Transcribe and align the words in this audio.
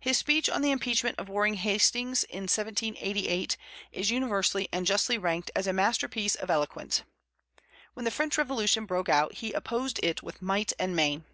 His 0.00 0.18
speech 0.18 0.50
on 0.50 0.62
the 0.62 0.72
impeachment 0.72 1.16
of 1.16 1.28
Warren 1.28 1.54
Hastings 1.54 2.24
in 2.24 2.48
1788 2.48 3.56
is 3.92 4.10
universally 4.10 4.68
and 4.72 4.84
justly 4.84 5.16
ranked 5.16 5.52
as 5.54 5.68
a 5.68 5.72
masterpiece 5.72 6.34
of 6.34 6.50
eloquence. 6.50 7.04
When 7.94 8.04
the 8.04 8.10
French 8.10 8.36
Revolution 8.36 8.84
broke 8.84 9.08
out, 9.08 9.34
he 9.34 9.52
opposed 9.52 10.00
it 10.02 10.24
with 10.24 10.42
might 10.42 10.72
and 10.80 10.96
main. 10.96 11.24